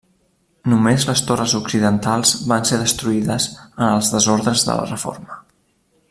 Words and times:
Només 0.71 1.03
les 1.09 1.21
torres 1.31 1.53
occidentals 1.59 2.31
van 2.53 2.65
ser 2.71 2.79
destruïdes 2.85 3.47
en 3.65 3.87
els 3.93 4.09
desordres 4.17 4.69
de 4.71 4.79
la 4.81 4.89
reforma. 4.93 5.39